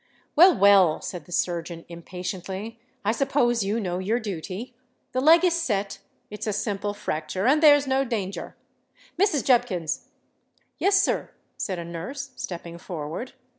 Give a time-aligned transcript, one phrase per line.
[0.35, 4.73] "Well, well," said the surgeon, impatiently: "I suppose you know your duty.
[5.11, 8.55] The leg is set—it's a simple fracture—and there's no danger.
[9.21, 9.45] Mrs.
[9.45, 10.07] Jubkins."
[10.79, 13.33] "Yes, sir," said a nurse, stepping forward.